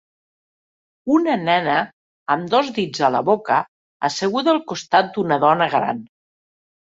Una 1.15 1.33
nena 1.41 1.75
amb 2.35 2.47
dos 2.53 2.71
dits 2.77 3.03
a 3.09 3.11
la 3.17 3.21
boca 3.27 3.59
asseguda 4.11 4.51
al 4.55 4.63
costat 4.73 5.13
d'una 5.19 5.39
dona 5.47 5.69
gran. 5.77 6.03